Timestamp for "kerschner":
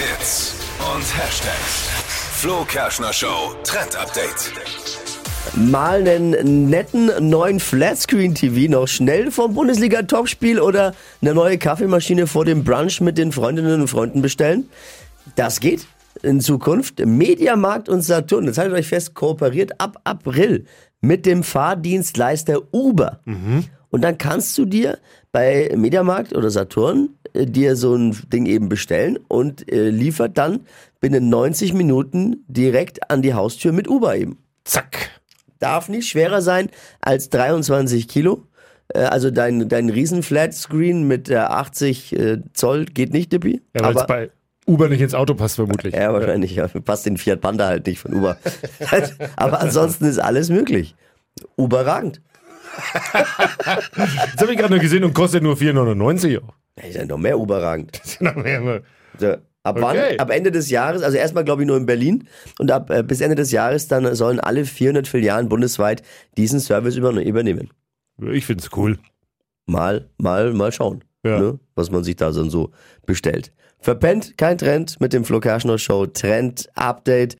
2.64-3.12, 75.40-75.78